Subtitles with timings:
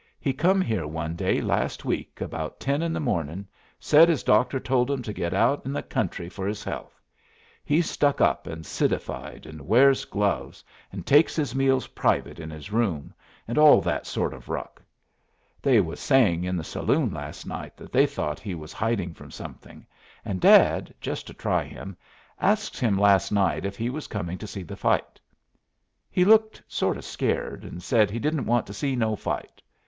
[0.19, 3.47] He come here one day last week about ten in the morning,
[3.79, 6.99] said his doctor told him to go out 'en the country for his health.
[7.63, 12.71] He's stuck up and citified, and wears gloves, and takes his meals private in his
[12.71, 13.13] room,
[13.47, 14.81] and all that sort of ruck.
[15.61, 19.29] They was saying in the saloon last night that they thought he was hiding from
[19.29, 19.85] something,
[20.25, 21.95] and Dad, just to try him,
[22.39, 25.19] asks him last night if he was coming to see the fight.
[26.09, 29.61] He looked sort of scared, and said he didn't want to see no fight.